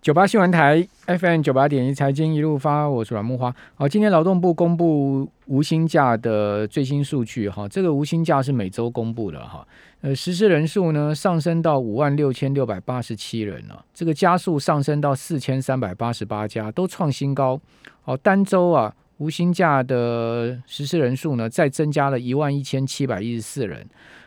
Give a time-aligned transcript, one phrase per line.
[0.00, 3.52] 九八新闻台 FM 九八点一财经一路发，我是阮木花。
[3.74, 9.66] 好，今天劳动部公布无薪假的最新数据哈，这个无薪假是每周公布的哈。
[10.00, 17.60] 呃，实施人数呢上升到五万六千六百八十七人了，这个加速上升到四千三百八十八家，都创新高。
[18.02, 23.84] 好，单周啊无薪假的实施人数呢再增加了一万一千七百一十四人，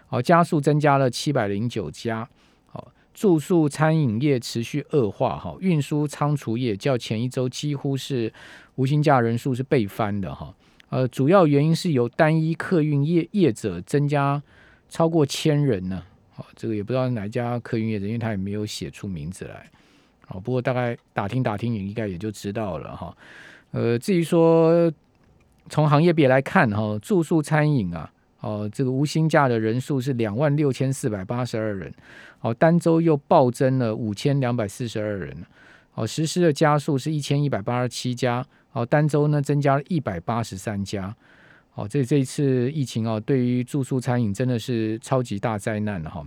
[0.08, 2.28] 好，加速增加了七百零九家。
[3.14, 8.32] 住宿餐饮业持续恶化，哈，运输仓储业较前一周几乎是
[8.76, 10.54] 无薪假人数是倍翻的，哈，
[10.90, 14.42] 呃，主要原因是由单一客运业业者增加
[14.90, 19.70] 超过千人呢，好，这个也不知道哪家客运业者，因为他也没有写出名字来，
[20.26, 23.16] 好，不过大概打听打听，你应该也就知道了，哈，
[23.72, 24.92] 呃，至于说
[25.70, 28.12] 从行业别来看，哈，住宿餐饮啊。
[28.42, 31.94] 哦，这个无薪假的人数是两万六千四百八十二人，
[32.42, 35.38] 哦，单周又暴增了五千两百四十二人，
[35.94, 41.16] 哦，实施的加速是一千一百八十七家，哦，单周呢增加了一百八十三家，
[41.76, 46.26] 哦，这这一次疫情哦，对于住宿餐饮真的是超级大灾难了哈，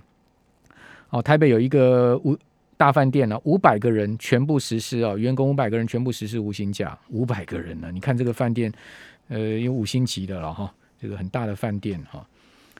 [1.11, 2.39] 哦，台北有一个五
[2.77, 8.73] 大饭店呢，五百个人全部实施哦，员工五百个人全部实施无薪假，五百个人呢，你看这个饭店，
[9.27, 10.73] 呃，有五星级的了哈。
[11.01, 12.27] 这个很大的饭店哈，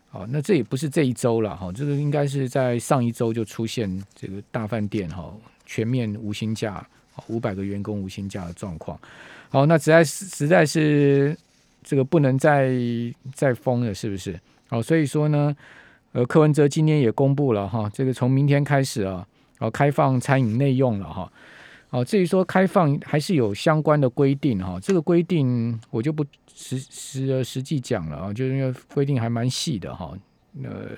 [0.09, 5.31] 好，那这也不是这一周了哈，这个应该是在上一周就出现这个大饭店哈
[5.67, 6.87] 全面无薪假，
[7.27, 8.99] 五百个员工无薪假的状况。
[9.51, 11.37] 好，那实在实在是
[11.83, 12.73] 这个不能再
[13.35, 14.39] 再封了，是不是？
[14.69, 15.55] 好，所以说呢，
[16.13, 19.27] 呃，柯文哲今天也公布了哈，这个从明天开始啊，
[19.59, 21.31] 哦，开放餐饮内用了哈。
[21.95, 30.13] 哦，至于说开放还是有相关的规定哈，这个规定我就不实实实际讲了啊，就是因为规定还蛮细的哈。
[30.65, 30.89] 呃，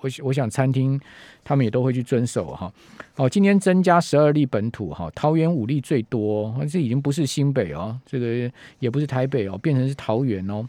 [0.00, 0.98] 我我想餐厅
[1.44, 2.72] 他们也都会去遵守哈。
[3.14, 10.66] 好，今天增加十二例本土哈，桃园五例最多，这已经不是新北哦，这个也不是台北哦，变成是桃园哦。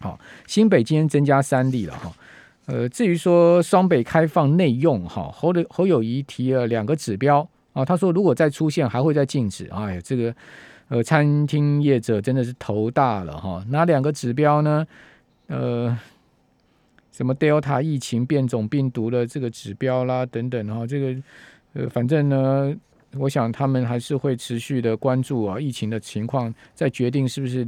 [0.00, 2.12] 好，新北今天增加三例了哈。
[2.66, 7.48] 呃，至于说双北开放内用哈，侯的侯友谊提了两个指标。
[7.84, 9.66] 他说如果再出现，还会再禁止。
[9.70, 10.34] 哎呀，这个
[10.88, 13.64] 呃，餐厅业者真的是头大了哈。
[13.68, 14.86] 哪两个指标呢？
[15.46, 15.96] 呃，
[17.12, 20.86] 什么 Delta 疫情变种病毒的这个指标啦，等等哈。
[20.86, 21.22] 这个
[21.74, 22.74] 呃，反正呢，
[23.16, 27.64] 我想他们还是会持续的关注啊疫情的情况，再决定是不是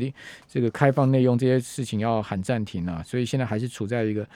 [0.49, 3.03] 这个开放内用这些事情要喊暂停啊。
[3.05, 4.27] 所以现在还是处在一个。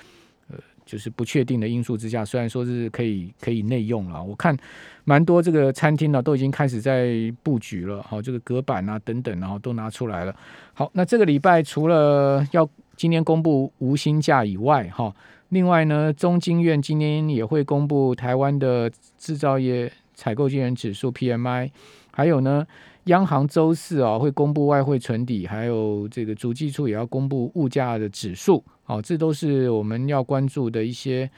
[0.87, 4.57] 就是不确定的因素之下，虽然说是可以可以内用了，我看
[5.05, 7.11] 蛮多这个餐厅呢都已经开始在
[7.43, 10.35] 布局了，好，这个隔板啊等等，然后都拿出来了。
[10.73, 12.67] 好，那这个礼拜除了要
[12.97, 15.13] 今天公布无薪假以外，哈，
[15.49, 21.71] 另外呢，中经院今天也会公布台湾的制造业采购经理指数 PMI，
[22.13, 22.67] 还有呢。
[23.06, 31.31] 央行周四啊会公布外汇存底，还有这个主计处也要公布物价的指数，哦，这都是我们要关注的一些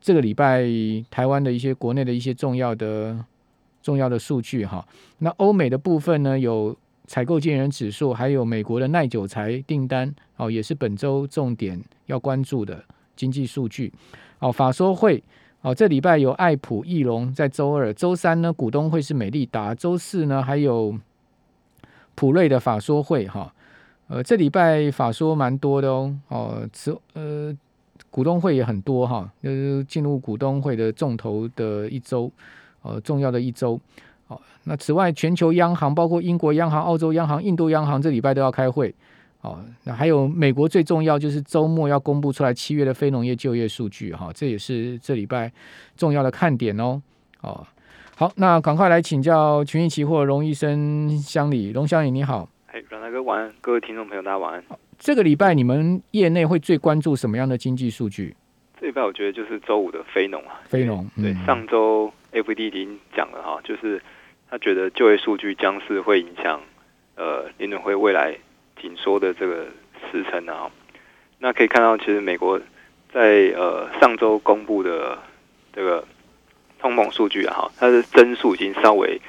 [0.00, 0.64] 这个礼拜
[1.10, 3.24] 台湾的一些国内的一些重要的
[3.82, 4.86] 重要的数据哈。
[5.18, 6.76] 那欧美的部分呢，有
[7.06, 12.84] 采购经人指数，还有美国的耐久材订单，哦，也是本周重点要关注的
[13.16, 13.92] 经济数据。
[14.40, 15.22] 哦，法说会。
[15.62, 20.98] 哦，这礼拜有爱普、翼龙在周二，周三呢股东会是美利达，周四呢还有
[22.16, 23.54] 普瑞的法说会哈。
[24.08, 26.18] 呃，这礼拜法说蛮多的哦。
[26.28, 27.56] 哦，此呃
[28.10, 32.30] 股东会也很多哈，就是进入股东会的重头的一周，
[32.82, 33.80] 呃重要的一周。
[34.26, 38.92] 哦，那此外，全球央行包括英国央行、澳洲央行、印度央行这礼拜都要开会。
[39.42, 45.52] 哦，那还有美国最重要就是周末要公布出来七月的非农业就业数据哈，这也是这礼拜
[45.96, 47.02] 重要的看点哦。
[47.40, 47.66] 哦，
[48.16, 52.48] 好，那赶快来请教群益期货荣医生乡里，龙乡里你好。
[52.68, 54.64] 哎，阮大哥晚安，各位听众朋友大家晚安。
[54.96, 58.36] 这个礼拜你们业内会最关注什么样的经济数据？
[58.80, 61.04] 这礼拜我觉得就是周五的非农啊，非农。
[61.16, 64.00] 对，上周 F D 已经讲了哈，就是
[64.48, 66.60] 他觉得就业数据将是会影响
[67.16, 68.38] 呃联准会未来。
[68.80, 69.66] 紧缩的这个
[70.10, 70.70] 时程啊，
[71.38, 72.60] 那可以看到，其实美国
[73.12, 75.18] 在呃上周公布的
[75.72, 76.04] 这个
[76.80, 79.20] 通膨数据啊，哈，它的增速已经稍微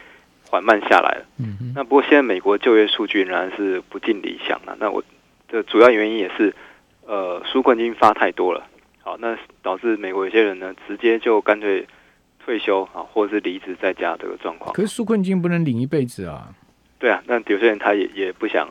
[0.50, 1.26] 缓慢下来了。
[1.40, 4.76] 嗯那不过现在美国就业数据仍然是不尽理想啊。
[4.80, 5.04] 那我
[5.48, 6.54] 的主要原因也是
[7.06, 8.64] 呃纾困金发太多了，
[9.02, 11.88] 好，那导致美国有些人呢直接就干脆
[12.46, 14.74] 退休啊，或者是离职在家这个状况。
[14.74, 16.50] 可是纾困金不能领一辈子啊。
[17.04, 18.66] 对啊，那有些人他也也不想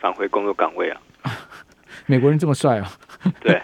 [0.00, 1.00] 返回工作岗位啊。
[2.06, 2.90] 美国人这么帅啊？
[3.40, 3.62] 对，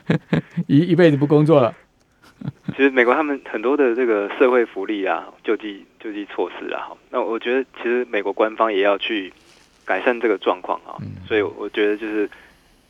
[0.66, 1.74] 一一辈子不工作了。
[2.74, 9.30] 其实美国他们很多的这个社会福利啊、救济救济措施啊，那我觉得其实美国官方也要去
[9.84, 10.96] 改善这个状况啊。
[11.28, 12.30] 所以我觉得就是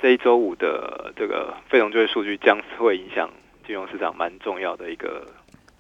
[0.01, 3.29] 这一周五的这个非农就业数据将会影响
[3.67, 5.27] 金融市场蛮重要的一个，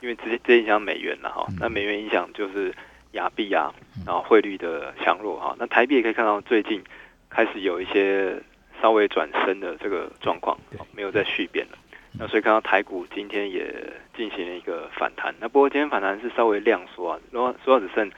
[0.00, 1.46] 因为直接直接影响美元了哈。
[1.60, 2.75] 那美元影响就是
[3.12, 3.73] 亚币啊，
[4.07, 5.57] 然后汇率的强弱哈。
[5.59, 6.83] 那台币也可以看到最近
[7.29, 8.41] 开始有一些
[8.81, 10.59] 稍微转升的这个状况，
[10.93, 11.79] 没有再续变了。
[12.19, 13.73] 那所以看到台股今天也
[14.17, 18.11] 进行了一个反弹，那不过今天反弹是稍微量缩啊，然后缩到只剩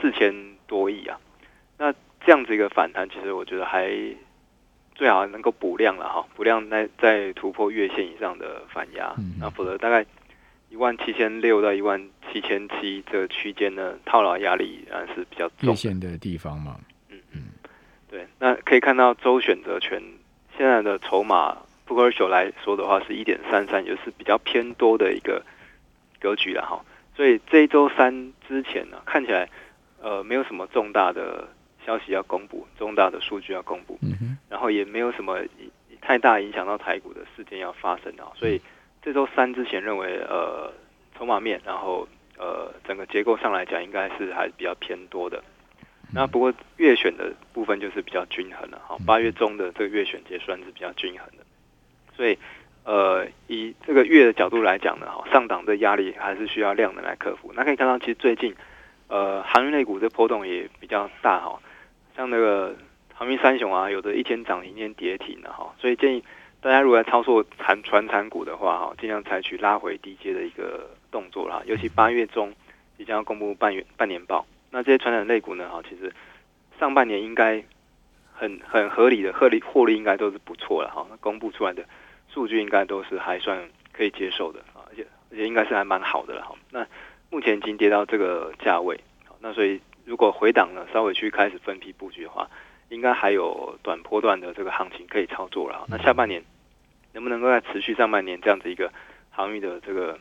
[0.00, 0.34] 四千
[0.66, 1.18] 多亿啊。
[1.78, 1.92] 那
[2.24, 3.90] 这样子一个反弹，其实我觉得还
[4.94, 10.04] 最好能够补量了哈，补量在在突破月线以上的反压，那否则大概
[10.72, 12.02] 一万七千六到一万
[12.32, 16.00] 七千七这个区间呢，套牢压力然是比较重。
[16.00, 16.80] 的地方嘛，
[17.10, 17.42] 嗯嗯，
[18.08, 20.02] 对，那可以看到周选择权
[20.56, 21.58] 现在的筹码。
[21.84, 25.44] 不过九来说的话是一点三三，就是比较偏多的一个
[26.18, 26.82] 格局了哈。
[27.14, 29.46] 所以这一周三之前呢，看起来
[30.00, 31.46] 呃没有什么重大的
[31.84, 33.98] 消息要公布，重大的数据要公布，
[34.48, 35.38] 然后也没有什么
[36.00, 38.32] 太大影响到台股的事件要发生啊。
[38.34, 38.58] 所以
[39.02, 40.72] 这周三之前认为呃
[41.18, 42.06] 筹码面，然后
[42.38, 45.42] 呃整个结构上来讲，应该是还是比较偏多的。
[46.14, 48.96] 那不过月选的部分就是比较均衡了哈。
[49.06, 51.44] 八月中的这个月选结算是比较均衡的。
[52.14, 52.36] 所以，
[52.84, 57.50] 呃，以这个月的角度来讲呢，哈，上档的压力还是需要量能来克服。
[57.56, 58.54] 那可以看到，其实最近，
[59.08, 61.58] 呃，航运类股的波动也比较大哈，
[62.14, 62.76] 像那个
[63.14, 65.74] 航运三雄啊，有的一天涨一天跌停的哈。
[65.80, 66.22] 所以建议
[66.62, 71.60] 大家如果操作产船产股的话，哈，尽量采取拉回低阶的一个动作啦。
[71.66, 72.54] 尤其八月中
[72.96, 76.10] 即将要公布半月半年报，那这些传染类股呢，哈，其实
[76.78, 77.62] 上半年应该
[78.32, 81.06] 很很合理的获利获利应该都是不错了哈。
[81.10, 81.84] 那公布出来的。
[82.34, 83.62] 数据应该都是还算
[83.92, 86.54] 可以接受的啊，而且而且应该是还蛮好的了哈。
[86.70, 86.86] 那
[87.28, 88.98] 目前已经跌到这个价位，
[89.40, 92.48] 那所以如果回档呢，稍微去开始分批布局的话，
[92.88, 95.84] 应该还有短波段的这个行情可以操作了。
[95.88, 96.42] 那下半年
[97.12, 98.92] 能不能够在持续上半年这样子一个
[99.30, 100.18] 航运的这个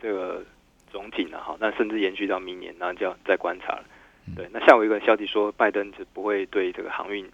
[0.00, 0.44] 这个
[0.90, 1.38] 总景呢？
[1.38, 3.84] 哈，那甚至延续到明年，那就要再观察了。
[4.36, 7.28] 对，那下午一个消息说，拜登是不会对这个航运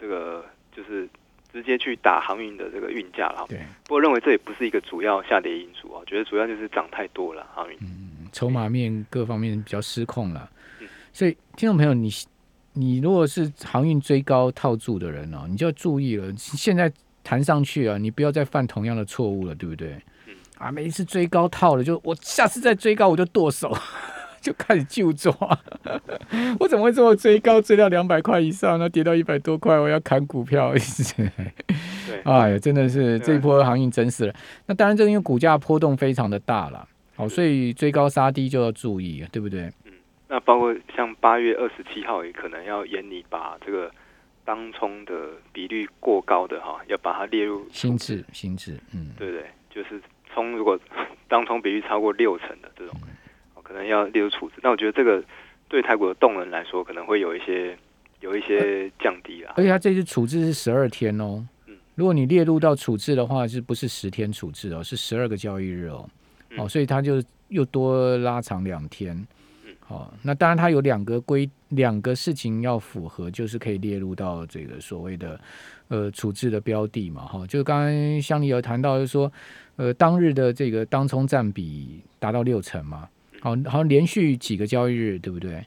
[0.00, 1.08] 这个就是。
[1.52, 3.58] 直接去打航运的这个运价了，对。
[3.82, 7.76] 不过认为这也不是一个主要下跌因素啊，觉得主要就是涨太多了航运。
[7.82, 10.48] 嗯，筹码面各方面比较失控了。
[10.78, 12.08] 嗯，所以听众朋友，你
[12.72, 16.32] 你如果是航运追高套住的人哦，你就要注意了。
[16.36, 16.88] 现在
[17.22, 19.96] 弹上去啊，你不要再犯同样的错误了，对不对？
[20.26, 20.34] 嗯。
[20.58, 23.76] 啊，每一次追高套了，就我下次再追高我就剁手。
[24.40, 25.34] 就开始就抓，
[26.58, 34.34] 我怎么会这么追高，追到两百块以上，那跌到一百多块，我要砍股票，对， 哎呀，真的是这一波航运真死了。
[34.64, 39.70] 那当然，这因为股价波动非常的大了，好，所以追高杀低就要注意，对不对？
[39.84, 39.92] 嗯，
[40.28, 43.90] 那包括像八月二十七号也可能要严你把这个
[44.44, 50.00] 当冲的比率过高的哈，要把它列入心智，心智，嗯，对对，就是
[50.32, 50.78] 冲如果
[51.28, 52.94] 当冲比率超过六成的这种。
[53.62, 55.22] 可能要列入处置，那我觉得这个
[55.68, 57.78] 对台股的动能来说，可能会有一些
[58.18, 59.54] 有一些降低啊。
[59.56, 64.82] 而且它这次处置是十二天哦，嗯，如果你列入到处置的话，是不是十天处置哦？
[64.82, 66.10] 是十二个交易日哦，
[66.58, 69.14] 哦，所以它就又多拉长两天。
[69.64, 75.40] 嗯，好，那当然它有两个规两个事情要符合，就是可以列入到这个所谓的
[75.88, 79.32] 呃处置的标的嘛，哈，就刚刚乡里有谈到，就是说
[79.76, 83.08] 呃当日的这个当冲占比达到六成嘛。
[83.40, 85.64] 好，好像连续几个交易日，对不对？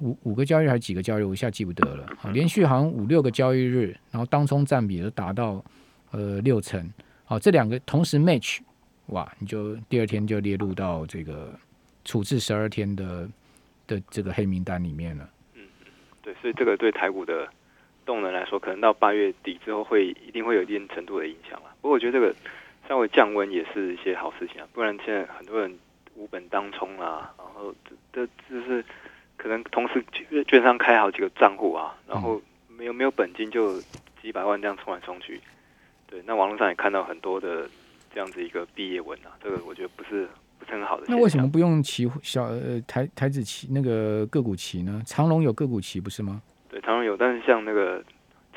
[0.00, 2.06] 五五个交易日还是几个交易日，我一下记不得了。
[2.18, 5.62] 好，连续好像五六个交易日，然后当冲占比都达到
[6.10, 6.90] 呃六成。
[7.24, 8.58] 好，这两个同时 match，
[9.08, 11.52] 哇，你就第二天就列入到这个
[12.04, 13.28] 处置十二天的
[13.86, 15.28] 的这个黑名单里面了。
[15.54, 15.62] 嗯，
[16.22, 17.48] 对，所以这个对台股的
[18.04, 21.74] 动能来说，可能到八月底之后会一定会有一定程度的影响了。
[21.80, 22.34] 不过我觉得这个
[22.88, 25.78] 稍微降温也是一些好事情啊，不然现在很多人。
[26.18, 28.82] 无本当冲啊，然后这这就是
[29.36, 33.78] 可能同时券券商开好几个账户啊，然后没有没有本金就
[34.22, 35.38] 几百万这样冲来冲去，
[36.06, 37.68] 对，那网络上也看到很多的
[38.14, 40.26] 这样子一个毕业文啊，这个我觉得不是
[40.58, 41.04] 不是很好的。
[41.08, 45.02] 那为什么不用期小呃台台子期那个个股期呢？
[45.06, 46.40] 长隆有个股期不是吗？
[46.68, 48.02] 对，长隆有，但是像那个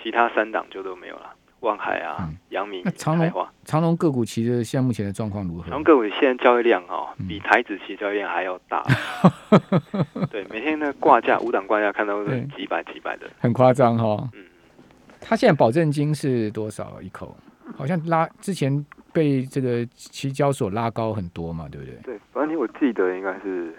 [0.01, 1.35] 其他三档就都没有了。
[1.61, 5.63] 望海啊，阳明、长隆、长隆个股其实现在目前的状况如何？
[5.63, 8.81] 长隆个股现在交易量哦，比台子期交易量还要大。
[10.31, 14.29] 对，每天的挂价五档挂价看到是几百几百的，很夸张哈。
[14.35, 14.45] 嗯，
[15.19, 17.35] 他现在保证金是多少一口？
[17.75, 21.95] 好像拉之前被这个期交所拉高很多嘛，对不对？
[22.03, 23.73] 对，保证金我记得应该是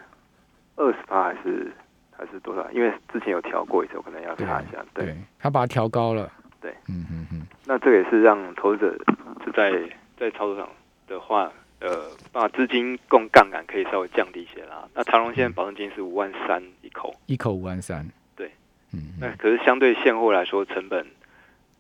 [0.77, 1.73] 二十趴还是
[2.11, 2.71] 还是多少？
[2.73, 4.85] 因为之前有调过一次，我可能要查一下。
[4.95, 6.31] 对，他把它调高了。
[6.61, 7.47] 对，嗯嗯嗯。
[7.65, 8.99] 那这个也是让投资者
[9.45, 9.73] 是在
[10.19, 10.69] 在操作上
[11.07, 11.89] 的话，呃，
[12.33, 14.87] 把资金供杠杆可以稍微降低一些啦。
[14.95, 18.07] 那长荣现在保证金是五万三一口，一口五万三。
[18.37, 18.51] 对，
[18.93, 19.15] 嗯。
[19.19, 21.07] 那可是相对现货来说，成本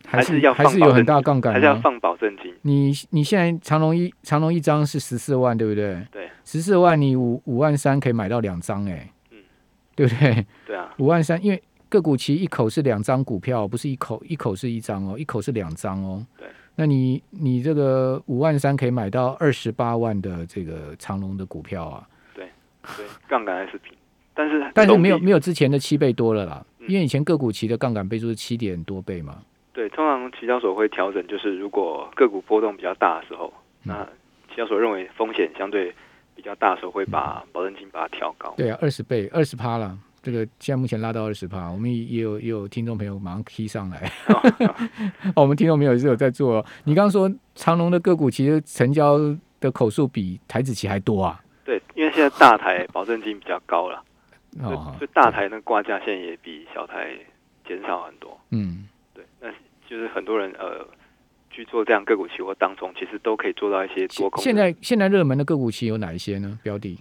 [0.06, 2.52] 还是要还是有很大杠杆，还是要放保证金。
[2.62, 6.04] 你你现在长隆一长隆一张是十四万，对不对？
[6.10, 9.38] 对，十四万你五五万三可以买到两张，哎，嗯，
[9.94, 10.46] 对不对？
[10.66, 16.26] 对啊，五万三，因为个股期一口是两张股票，不是一口一口是一张哦，一口是两张哦。
[16.38, 22.08] 对，那你你这个五万三可以买到二十八万的这个长隆的股票啊。
[22.34, 22.48] 对，
[22.96, 23.92] 对，杠杆还是平，
[24.34, 29.38] 但是但是没有没有之前的七倍多了啦，嗯因为以前个股期的杠杆倍数是七点多倍嘛。
[29.72, 33.52] 对，通常期交所会调整，就是如果个股波动比较大的时候，
[33.84, 34.04] 那
[34.48, 35.94] 期交所认为风险相对
[36.34, 38.52] 比较大的时候，会把保证金把它调高。
[38.56, 39.96] 对啊，二十倍，二十趴了。
[40.22, 44.12] 这个现在目前拉到二十趴，我们也有也有听众朋友马上 key 上来。
[45.34, 46.62] 哦，我们听众朋友也是有在做。
[46.84, 49.18] 你刚刚说长隆的个股其实成交
[49.60, 51.40] 的口数比台子期还多啊？
[51.64, 54.02] 对，因为现在大台保证金比较高了，
[54.62, 57.16] 哦，所以大台那个挂价现在也比小台
[57.66, 58.38] 减少很多。
[58.50, 58.86] 嗯，
[59.90, 60.86] 就是很多人呃
[61.50, 64.40] 去做这样个股期货当中，其实都可以做到一些多空。
[64.40, 66.56] 现在现在热门的个股期有哪一些呢？
[66.62, 66.96] 标的？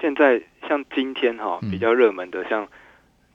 [0.00, 2.66] 现在像今天哈、嗯比较热门的，像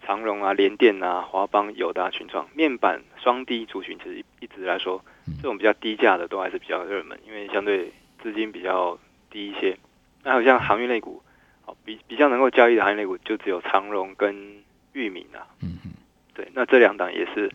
[0.03, 7.93] 长荣啊、联电啊、华邦、友达、群创面板双低族群，其实一一直来说，嗯这种比较低价的都还是比较热门，因为相对
[8.23, 8.97] 资金比较
[9.29, 9.77] 低一些。
[10.23, 11.21] 那好像航运类股，
[11.63, 14.35] 好比比较能够交易的航运类股，就只有长荣跟
[14.93, 15.45] 裕民啊。
[15.61, 15.91] 嗯嗯，
[16.33, 17.51] 对，那这两档也是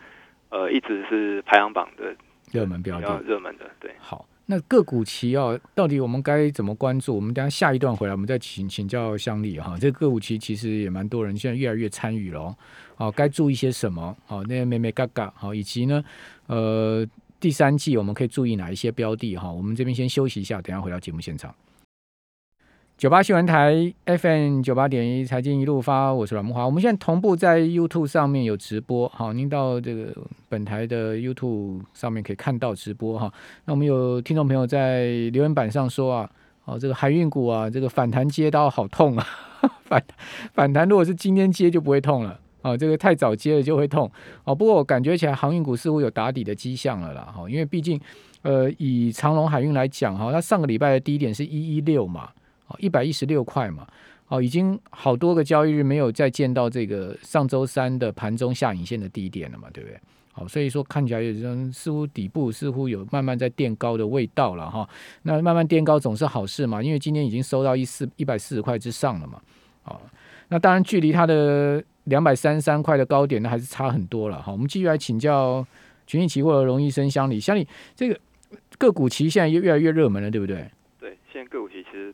[0.50, 2.14] 呃一直是排行榜的
[2.52, 3.22] 热门标的。
[3.22, 3.70] 热门的。
[3.80, 7.14] 对，好，那个股期哦，到底我们该怎么关注？
[7.14, 9.76] 我们等下下一段回来，我们再请请教香丽哈。
[9.80, 12.56] 这个个股期其实也蛮多人现在越来越参与了哦。
[12.96, 14.16] 好，该注意些什么？
[14.26, 16.04] 好，那些美美嘎嘎好，以及呢，
[16.46, 17.06] 呃，
[17.38, 19.50] 第三季我们可以注意哪一些标的哈？
[19.50, 21.54] 我们这边先休息一下，等下回到节目现场。
[23.00, 26.66] 九八新闻台 FM 九八点一财经一路发，我是阮木华。
[26.66, 30.14] 我们现在同步在 YouTube 上面有直播，好，您到这个
[30.50, 33.32] 本台的 YouTube 上面可以看到直播哈。
[33.64, 36.30] 那我们有听众朋友在留言板上说啊，
[36.66, 39.26] 哦，这个海运股啊，这个反弹接刀好痛啊，
[39.84, 40.04] 反
[40.52, 42.38] 反弹如果是今天接就不会痛了。
[42.60, 44.12] 哦，这个太早接了就会痛
[44.44, 44.54] 哦。
[44.54, 47.98] 不过我感觉起来航运股似乎有打底的迹象了啦，哈、因为毕竟，
[48.42, 52.28] 呃，以长隆海运来讲哈，它上个礼拜的低点是一一六嘛，
[52.70, 53.86] 哦，一百一十六块嘛，
[54.28, 60.00] 哦，已经好多个交易日没有再见到这个上周三的盘中下影线的低点了嘛，对不对？
[60.32, 64.88] 好，所以说看起来有人似乎底部似乎有慢慢在垫高的味道了哈。
[65.22, 69.40] 那慢慢垫高总是好事嘛，因为今天已经收到一四一百四十块之上了嘛。
[69.82, 70.00] 好，
[70.48, 74.52] 那当然距离它的两百三三块的高点呢，还是差很多了哈。
[74.52, 75.66] 我们继续来请教
[76.06, 78.18] 群益期货的荣医生乡里，乡里这个
[78.78, 80.70] 个股期现在越越来越热门了，对不对？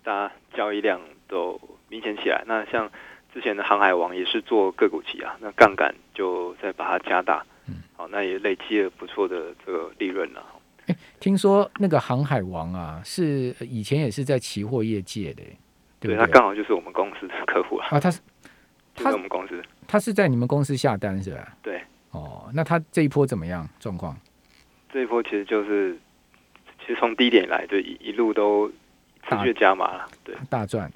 [0.06, 2.44] 大家交易量都明显起来。
[2.46, 2.88] 那像
[3.34, 10.46] 之前的航海王也是做个股期啊，那杠杆就再把它加大，嗯，好，那也累积了不错的这个利润了。
[11.18, 15.42] 听说那个航海王啊，是以前也是在期货业界的，
[15.98, 18.20] 对不他刚好就是我们公司的客户啊，啊，他是
[18.94, 19.60] 他是我们公司。
[19.88, 21.56] 他是在你们公司下单是吧？
[21.62, 21.82] 对，
[22.12, 24.16] 哦，那他这一波怎么样状况？
[24.92, 25.98] 这一波其实就是，
[26.78, 28.70] 其实从低点来就一一路都
[29.28, 30.06] 持续加码了。
[30.24, 30.90] 对，大赚。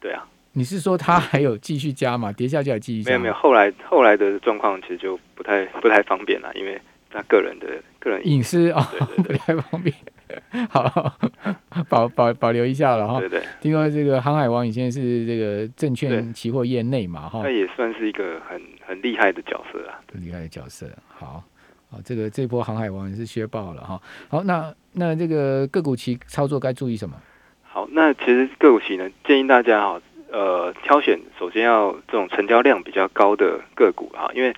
[0.00, 3.10] 对啊，你是说他还有继续加码，跌下去还继续加？
[3.10, 7.66] 没有没有，，后来后来的状况其实就不太不太方便了，因为他个人的
[7.98, 9.94] 个人隐私哦，对对不太方便。
[10.68, 11.16] 好，
[11.88, 13.20] 保保保留一下了哈。
[13.20, 20.00] 对对，听说这个航海王以前是这个证券对期货业内嘛哈那，也算是一个很很厉害的角色啊。
[20.12, 20.86] 很厉害的角色。
[21.08, 21.42] 好，
[21.90, 24.00] 好，这个这波航海王也是削爆了哈。
[24.28, 27.16] 好，那那这个个股期操作该注意什么？
[27.76, 30.00] 好，那其实个股期呢，建议大家哈，
[30.32, 34.54] 呃，挑选首先要这种成交量比较高的个股哈，因为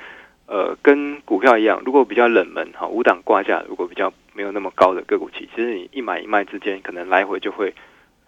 [0.47, 7.75] 呃，跟股票一样，如果比较冷门哈，五档挂价，如果比较没有那么高的个股期，其实你一买一卖之间，可能来回就会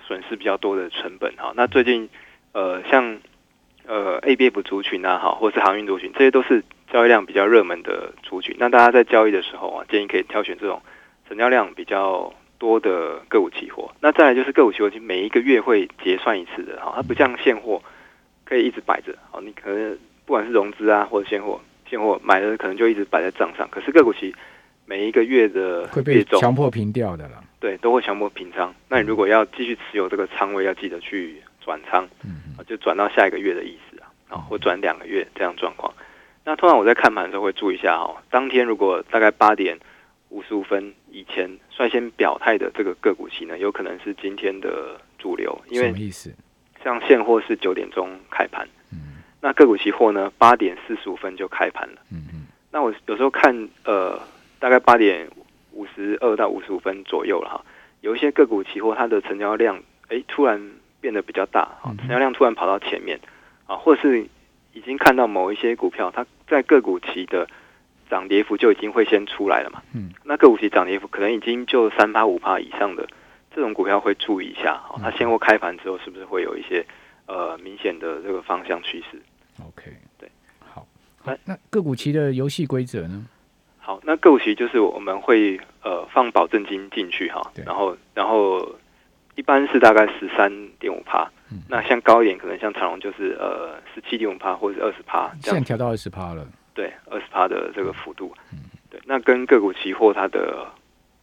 [0.04, 1.52] 损失比较多的成本哈。
[1.54, 2.08] 那最近
[2.50, 3.20] 呃，像
[3.86, 8.56] 呃 ABF 族群啊，哈，或是航运族群，这些都是交易量比较热门的族群。
[8.58, 10.82] 那大家在交易的时候啊，建议可以挑选这种
[11.28, 13.90] 成交量比较多的个股期货。
[14.00, 17.82] 那再来就是个股期货，其实每一个月会结算一次的哈，它不像现货
[18.44, 19.12] 可以一直摆着。
[19.32, 24.32] 好，你可能不管是融资啊或者现货，现货买的可能就一直摆在账上，可是个股期
[24.84, 27.42] 每一个月的会被强迫平掉的了。
[27.58, 28.74] 对都会强迫平仓。
[28.88, 35.92] 那你如果要继续持有这个仓位，要记得去转仓，嗯啊就转到下一个月的意思啊，啊或转两个月这样状况。
[36.42, 39.78] 那通常我在看盘的时候会注意一下哦，当天如果大概八点
[40.30, 46.34] 五十五分以前率先表态的这个个股期呢，有可能是今天的主流，因为什么意思？
[46.82, 52.00] 像现货是九点钟开盘，嗯那个股期货呢八点四十五分就开盘了。
[52.10, 54.18] 嗯嗯那我有时候看呃，
[54.58, 55.28] 大概八点
[55.72, 57.64] 五十二到五十五分左右了哈，
[58.00, 60.70] 有一些个股期货它的成交量哎突然
[61.00, 61.68] 变得比较大，
[61.98, 63.18] 成交量突然跑到前面
[63.66, 64.24] 啊，或是
[64.72, 67.48] 已经看到某一些股票它在个股期的
[68.10, 73.08] 涨跌幅就已经会先出来了嘛，嗯，那个股期涨跌幅可能已经就三趴五趴以上的
[73.54, 76.84] 这种股票会注意一下，哦，它现货开盘之后是不是会有一些
[77.26, 79.22] 呃明显的这个方向趋势
[79.64, 80.28] ？，OK，对，
[80.68, 80.86] 好，
[81.24, 83.24] 那好，那个股期的游戏规则呢？
[83.78, 88.76] 好，那个股期就是我们会呃放保证金进去哈，然后然后
[89.36, 96.46] 一般是大概十三点五趴嗯，那像高一点可能像长隆就是呃十七点五趴或者是二十趴现在调到二十趴了。
[96.80, 98.58] 对二十趴的这个幅度嗯，
[98.88, 100.66] 对，那跟个股期货它的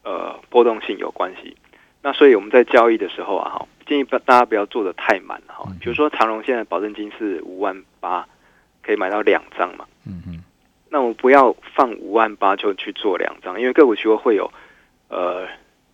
[0.03, 1.57] 呃波动性有关系。
[2.03, 5.75] 那所以我们在交易的时候啊，哈，建议不大家不要做的太满哈嗯。
[5.81, 8.27] 比如说长荣现在保证金是五万八，
[8.83, 9.85] 可以买到两张嘛。
[10.05, 10.43] 嗯嗯
[10.89, 14.51] 那我不要放五万八就去做两张，因为个股期货会有
[15.09, 15.47] 呃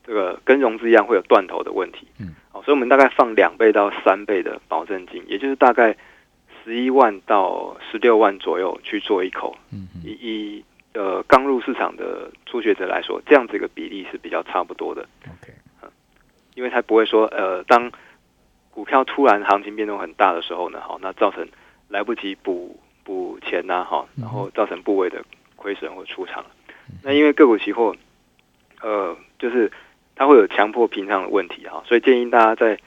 [0.06, 2.06] 这个跟融资一样会有断头的问题。
[2.20, 5.96] 嗯，好、所以我们大概放两倍到三倍的保证金，也就是大概
[6.64, 9.56] 十一万到十六万左右去做一口。
[9.72, 15.54] 嗯嗯以以呃刚入市场的初学者来说，这样子一个比例是比较差不多的，，OK，
[16.56, 17.92] 因为它不会说呃当
[18.70, 21.48] 股票突然行情变动很大的时候呢，好，那造成
[21.90, 25.24] 来不及补补钱呐、哈，然后造成部位的
[25.56, 26.46] 亏损或出场。
[27.02, 27.96] 那因为个股期货，
[28.82, 29.72] 呃，就是
[30.16, 32.80] 它会有强迫平仓的问题哈，所以建议大家在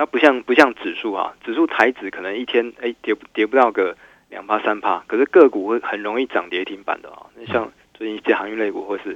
[0.00, 3.94] 它不像不像指数啊，指数台指可能一天哎跌不跌不到个
[4.30, 7.26] 两趴三趴，可是个股会很容易涨跌停板的啊。
[7.36, 9.14] 那像最近一些航运类股或是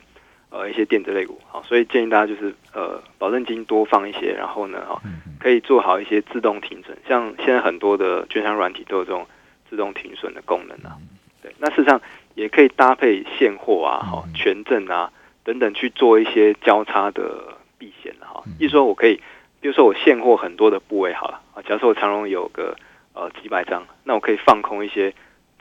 [0.51, 5.01] 呃一些电子类股，好，所以建议大家就是呃保证金多放一些，然后呢，哈，
[5.40, 9.27] 可以做好一些自动停损，像现在很多的券商软体都有这种
[9.70, 10.99] 自动停损的功能啊。
[11.40, 11.99] 对，那事实上
[12.35, 15.11] 也可以搭配现货啊、哈、嗯权证啊
[15.44, 18.53] 等等去做一些交叉的避险啊哈嗯。
[18.61, 19.18] 意思说我可以，
[19.64, 22.77] 比如说我现货很多的部位好了啊，假设我长荣有个
[23.14, 25.11] 呃几百张，那我可以放空一些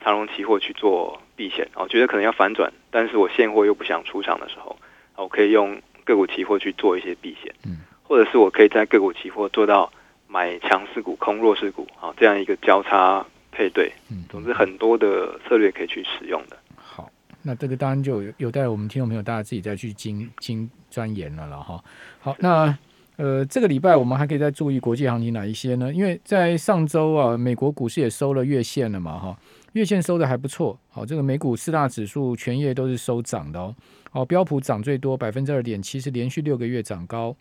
[0.04, 4.78] 长荣期货去做避险啊，我觉得可能要反转，但是我现货又不想出场的时候，
[5.16, 7.56] 啊，我可以用个股期货去做一些避险。
[7.66, 9.90] 嗯或者是我可以在个股期货做到
[10.28, 13.90] 买强势股、空弱势股，啊，这样一个交叉配对。
[14.12, 16.58] 嗯，总之，很多的策略可以去使用的。
[16.76, 17.10] 好，
[17.42, 21.82] 那这个当然就有有待我们听众朋友大家自己再去精精钻研了了哈。
[22.20, 22.78] 好，那
[23.18, 25.94] 呃这个礼拜我们还可以再注意国际行情哪一些呢？
[25.94, 29.38] 因为在上周啊，美国股市也收了月线了嘛哈，
[29.74, 30.80] 月线收的还不错。
[30.90, 33.76] 好，这个美股四大指数全夜都是收涨的哦。
[34.12, 37.36] 哦，标普涨最多百分之二点七，是连续六个月涨高，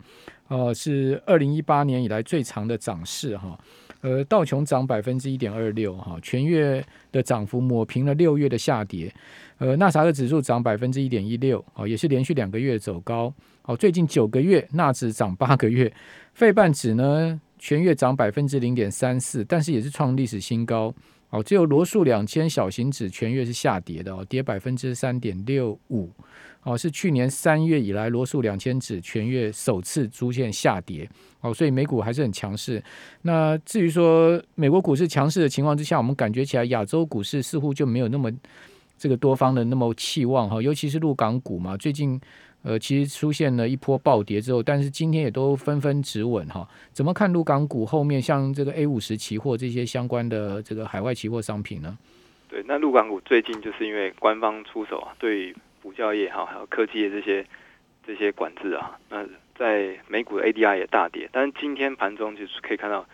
[0.47, 3.59] 呃，是二零一八年以来最长的涨势哈。
[4.03, 9.09] 呃，道琼涨百分之一点二六哈，全月的涨幅抹平了六月的下跌。
[9.59, 13.33] 呃，纳萨克指数涨百分之一点一六，哦，也是连续两个月走高。
[13.61, 15.89] 哦，最近九个月纳指涨八个月，
[16.33, 20.93] 费半指呢全月涨百分之零点三四，但是也是创历史新高。
[21.33, 26.07] 哦，只有罗素两千小型指全月是下跌的哦，跌百分之三点六五。
[26.61, 31.09] 哦，是去年三月以来罗素两千指全月首次出现下跌。
[31.41, 32.81] 哦，所以美股还是很强势。
[33.23, 38.31] 那至于说美国股市强势的情况之下，我们感觉起来亚洲股市似乎就没有那么
[38.95, 42.21] 这个多方的那么气旺哈，尤其是陆港股嘛，最近
[42.63, 46.67] 呃其实出现了一波暴跌之后，但是今天也都纷纷止稳哈。
[46.91, 51.97] 怎么看陆港股后面像这个 A 五十期货这些相关的这个海外期货商品呢？
[52.49, 57.45] 对，那陆港股最近就是因为官方出手啊，对补教业哈还有科技业这些
[58.05, 59.25] 这些管制啊，那
[59.57, 63.05] 在美股的 ADR 也大跌，但是今天盘中就是可以看到，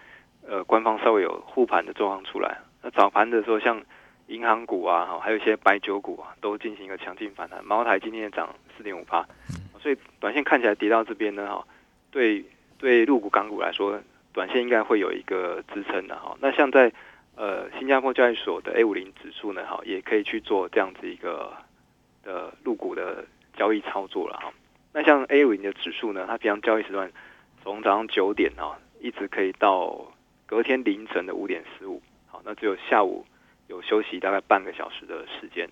[0.48, 2.58] 呃，官方稍微有护盘的状况出来。
[2.82, 3.82] 那早盘的时候，像
[4.30, 7.66] 银行股啊，哈，还有一些白酒股啊，都进行一个强劲反弹。
[7.66, 9.28] 茅台今天也涨四点五八，
[9.82, 11.66] 所以短线看起来跌到这边呢，哈，
[12.12, 12.46] 对
[12.78, 14.00] 对，入股港股来说，
[14.32, 16.38] 短线应该会有一个支撑的哈。
[16.40, 16.92] 那像在
[17.36, 21.52] 呃新加坡交易所的 A 五零指数呢，哈，也可以去做这样子一个
[22.24, 23.26] 的入股的
[23.58, 24.54] 交易操作了哈。
[24.94, 27.12] 那像 A 五零的指数呢，它平常交易时段
[27.64, 30.06] 从早上九点啊，一直可以到
[30.46, 33.26] 隔天凌晨的五点十五，好，那只有下午
[33.70, 35.70] 有休息大概半个小时的时间，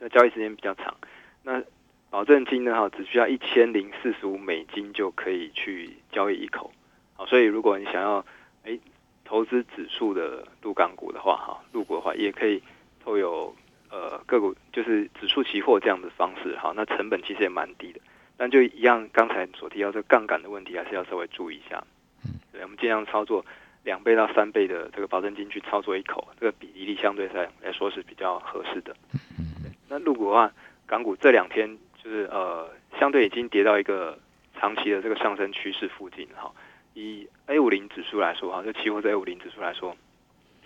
[0.00, 0.94] 那交易时间比较长。
[1.42, 1.62] 那
[2.10, 6.72] 保证金呢哈，只需要一千零四十五美金就可以去交易一口。
[7.14, 8.24] 好，所以如果你想要
[8.64, 8.76] 哎
[9.24, 12.60] 投资指数的入港股的话哈，入股的话也可以
[13.02, 13.54] 透有
[13.90, 18.00] 呃个股就是指数期货这样的方式哈，那成本其实也蛮低的。
[18.36, 21.84] 但就一样，刚才所提到这杠杆的问题，还是要稍微注意一下。
[22.24, 23.44] 嗯，对，我们尽量操作
[23.84, 28.94] 两倍到三倍的这个保证金去操作一口，这个比例相对来来说是比较合适的。
[29.38, 29.46] 嗯
[29.88, 30.52] 那入股的话，
[30.86, 34.18] 港股这两天就是呃，相对已经跌到一个
[34.58, 36.52] 长期的这个上升趋势附近哈。
[36.94, 39.96] 以 A 五零指数来说哈，就期货在 A 五零指数来说，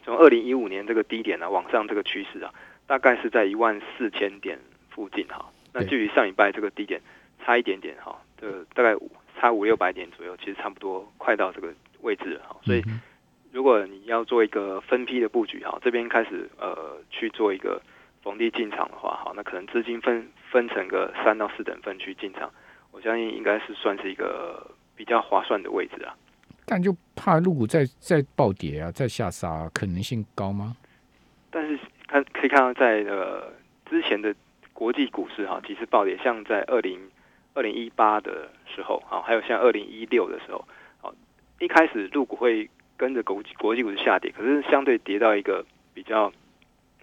[0.04, 2.52] 从二零一五年这个低点呢往上这个趋势啊，
[2.86, 4.58] 大概是在一万四千点
[4.90, 5.50] 附近哈。
[5.72, 7.00] 那距离上礼拜这个低点。
[7.46, 8.96] 差一点点哈，这大概
[9.38, 11.74] 差五六百点左右，其实差不多快到这个
[12.04, 12.56] 位置哈。
[12.62, 12.84] 所以
[13.50, 17.80] 如果你要做一个分批的布局哈，这边开始呃去做一个
[18.22, 22.50] 逢低进场的话哈，那可能资金分分成个三到四等分去进场，
[22.92, 26.14] 我相信应该是算是一个比较划算的位置啊。
[26.66, 30.76] 但就怕入股再再暴跌啊，再下杀可能性高吗？
[31.50, 33.52] 但是看可以看到在呃
[33.88, 34.34] 之前的
[34.72, 37.00] 国际股市哈，其实暴跌，像在二零。
[37.56, 40.68] 二零一八的时候，啊，还有像二零一六的时候，好，
[41.60, 46.32] 一开始入股会跟着国国际股市下跌，可是相对跌到一个比较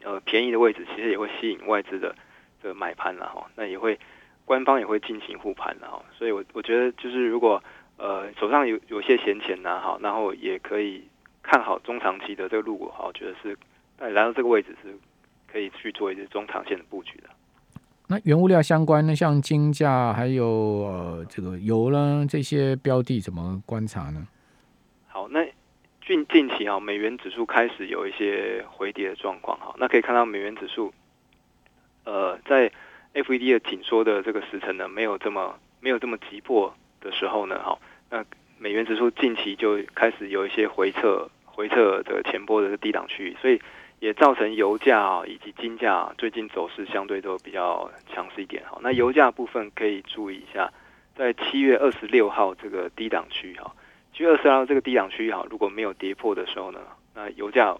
[0.03, 2.15] 呃便宜的位置，其实也会吸引外资的
[2.61, 3.49] 这个买盘了哈。
[3.55, 3.97] 那也会
[4.45, 6.03] 官方也会进行护盘了哈。
[6.17, 7.63] 所以我我觉得就是如果
[7.97, 11.03] 呃手上有有些闲钱呢，哈，然后也可以
[11.41, 13.57] 看好中长期的这个入股，哈，我觉得是
[13.99, 14.93] 来到这个位置是
[15.51, 17.29] 可以去做一些中长线的布局的。
[18.07, 24.27] 那原物料相关呢，像金价还有呃这个油呢，这些标的怎么观察呢？
[26.11, 29.73] 近近期啊，美元指数开始有一些回跌的状况哈。
[29.77, 30.93] 那可以看到美元指数，
[32.03, 32.69] 呃，在
[33.13, 38.25] FED 的紧缩的这个时程呢，没有这么没有这么急迫的时候呢，哈，那
[38.57, 43.61] 美元指数近期就开始有一些回撤，回撤的前波的低档区域，所以。
[44.01, 48.79] 也造成油价啊以及金价最近走势相对都比较强势一点哈。
[48.81, 50.73] 那油价部分可以注意一下，
[51.15, 53.71] 在七月二十六号这个低档区哈，
[54.21, 56.79] 七月二十六号这个低档区哈，如果没有跌破的时候呢，
[57.15, 57.75] 那油价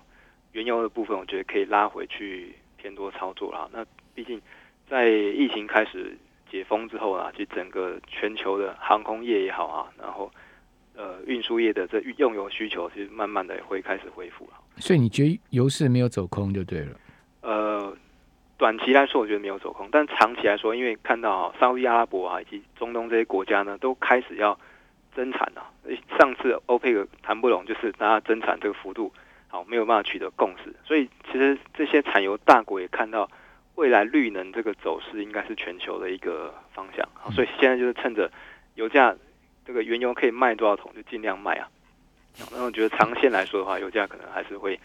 [0.54, 3.70] 原油的部分我觉得可以拉回去偏多操作了。
[3.72, 4.42] 那毕竟
[4.90, 6.18] 在疫情开始
[6.50, 10.32] 解封之后啊，就整个全球的航空业也好啊，然后。
[10.94, 17.00] 呃，运输业的这用油需求其实慢慢的会开始恢复了，所以你觉得油市没有走空就对了。
[17.42, 17.96] 呃，
[18.58, 24.60] 短期来说我觉得没有走空，但长期来说，因为看到沙特阿拉伯啊以及中东这些国家呢都开始要
[25.16, 25.70] 增产啊。
[26.20, 29.12] 上次欧佩克谈不拢，就是大家增产这个幅度
[29.48, 33.30] 好没有办法取得共识，所以其实这些产油大国也看到
[33.76, 38.32] 未来绿能这个走势应该是全球的一个方向，所以现在就是趁着
[38.76, 39.16] 油价。
[39.64, 41.70] 这个原油可以卖多少桶就尽量卖啊。
[42.52, 44.78] 那我觉得长线来说的话，油价可能还是会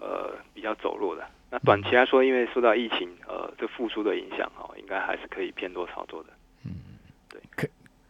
[0.00, 1.22] 呃比较走弱的。
[1.50, 6.30] 那短期来说，因为受到疫情呃这复苏的影响哈，应该还是可以偏多操作的。
[6.64, 6.72] 嗯，
[7.28, 7.68] 对，可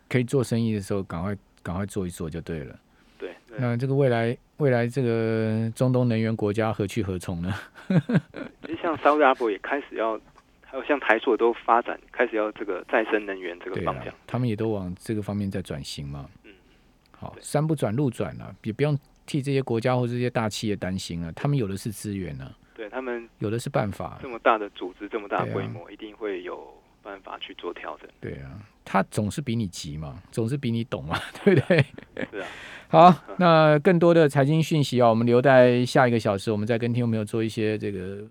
[0.08, 2.78] 可以做生意的时候，赶快赶快做一做就对了。
[3.18, 7.54] 对，那这个未来未来这个中东能源国家何去何从呢？
[8.62, 10.20] 其实像沙特阿拉伯也开始要。
[10.64, 16.26] 还有像台塑都发展开始要这个再生能源这个方向，他们也都往这个方面在转型嘛。
[16.44, 16.52] 嗯，
[17.10, 22.50] 好，山不转路转啊，也不用替这些国家或这些大企业担心啊，他们有的是资源呢。
[22.74, 28.08] 对他们有的是办法，这么大的组织，这么大规模，一定会有办法去做调整。
[28.20, 31.84] 对啊，他总是比你急嘛，总是比你懂嘛， 对不对？
[32.30, 32.46] 是啊。
[32.88, 38.24] 好，那更多的财经讯息啊，我们留在下一个小时，我们再跟听众朋友做一些这个。